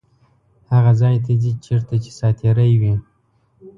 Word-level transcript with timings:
هغه 0.71 0.91
ځای 1.01 1.15
ته 1.25 1.31
ځي 1.41 1.51
چیرته 1.65 1.95
چې 2.03 2.11
ساعتېرۍ 2.19 2.73
وي. 2.81 2.93